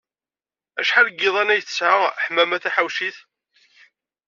[0.81, 3.17] Acḥal n yiyḍan ay tesɛa Ḥemmama Taḥawcint?